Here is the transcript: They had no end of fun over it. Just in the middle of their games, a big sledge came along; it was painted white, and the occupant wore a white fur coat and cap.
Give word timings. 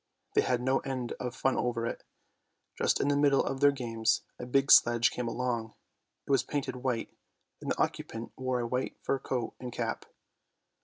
They 0.33 0.41
had 0.41 0.61
no 0.61 0.79
end 0.79 1.11
of 1.19 1.35
fun 1.35 1.55
over 1.57 1.85
it. 1.85 2.03
Just 2.75 2.99
in 2.99 3.07
the 3.07 3.15
middle 3.15 3.45
of 3.45 3.59
their 3.59 3.71
games, 3.71 4.23
a 4.39 4.47
big 4.47 4.71
sledge 4.71 5.11
came 5.11 5.27
along; 5.27 5.75
it 6.25 6.31
was 6.31 6.41
painted 6.41 6.77
white, 6.77 7.13
and 7.61 7.69
the 7.69 7.77
occupant 7.77 8.31
wore 8.35 8.59
a 8.61 8.65
white 8.65 8.97
fur 9.03 9.19
coat 9.19 9.53
and 9.59 9.71
cap. 9.71 10.07